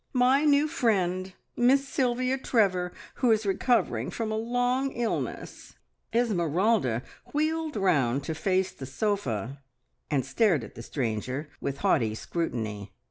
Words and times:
My 0.13 0.45
new 0.45 0.67
friend, 0.67 1.31
Miss 1.55 1.87
Sylvia 1.87 2.35
Trevor, 2.39 2.91
who 3.17 3.29
is 3.29 3.45
recovering 3.45 4.09
from 4.09 4.31
a 4.31 4.35
long 4.35 4.93
illness." 4.93 5.75
Esmeralda 6.11 7.03
wheeled 7.33 7.75
round 7.75 8.23
to 8.23 8.33
face 8.33 8.71
the 8.71 8.87
sofa 8.87 9.61
and 10.09 10.25
stared 10.25 10.63
at 10.63 10.73
the 10.73 10.81
stranger 10.81 11.51
with 11.59 11.77
haughty 11.81 12.15
scrutiny. 12.15 12.91